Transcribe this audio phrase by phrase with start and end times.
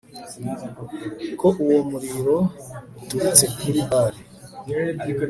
[1.39, 2.37] ko uwo muriro
[3.01, 4.21] uturutse kuri Bali